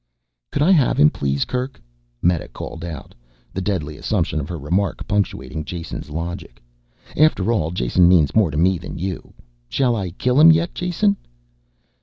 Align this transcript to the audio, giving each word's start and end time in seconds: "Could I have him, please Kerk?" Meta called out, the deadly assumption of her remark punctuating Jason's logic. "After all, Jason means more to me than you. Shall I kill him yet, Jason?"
"Could 0.51 0.63
I 0.63 0.71
have 0.71 0.97
him, 0.99 1.11
please 1.11 1.45
Kerk?" 1.45 1.79
Meta 2.23 2.47
called 2.47 2.83
out, 2.83 3.13
the 3.53 3.61
deadly 3.61 3.97
assumption 3.97 4.39
of 4.39 4.49
her 4.49 4.57
remark 4.57 5.07
punctuating 5.07 5.63
Jason's 5.63 6.09
logic. 6.09 6.59
"After 7.15 7.51
all, 7.53 7.69
Jason 7.69 8.07
means 8.07 8.35
more 8.35 8.49
to 8.49 8.57
me 8.57 8.79
than 8.79 8.97
you. 8.97 9.35
Shall 9.69 9.95
I 9.95 10.09
kill 10.09 10.39
him 10.39 10.51
yet, 10.51 10.73
Jason?" 10.73 11.17